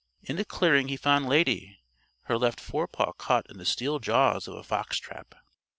In 0.23 0.39
a 0.39 0.43
clearing 0.45 0.87
he 0.87 0.97
found 0.97 1.29
Lady, 1.29 1.77
her 2.23 2.35
left 2.35 2.59
forepaw 2.59 3.11
caught 3.19 3.45
in 3.51 3.59
the 3.59 3.65
steel 3.65 3.99
jaws 3.99 4.47
of 4.47 4.55
a 4.55 4.63
fox 4.63 4.97
trap. 4.97 5.35